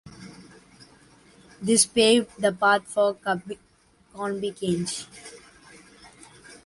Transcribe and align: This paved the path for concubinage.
This 1.61 1.85
paved 1.85 2.31
the 2.41 2.51
path 2.51 2.87
for 2.87 3.13
concubinage. 3.13 5.05